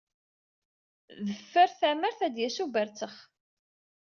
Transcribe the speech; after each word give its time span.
Deffer 1.27 1.69
tamaret, 1.79 2.19
ad 2.27 2.35
yas 2.39 2.57
ubertex. 2.63 3.15